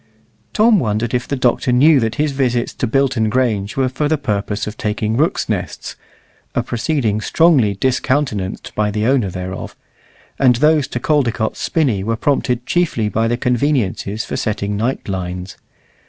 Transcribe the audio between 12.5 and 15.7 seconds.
chiefly by the conveniences for setting night lines.